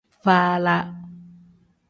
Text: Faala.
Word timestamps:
Faala. 0.23 0.77